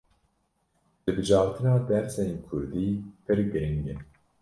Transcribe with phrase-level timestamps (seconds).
[1.03, 2.87] Hilbijartina dersên kurdî
[3.23, 3.95] pir giring e.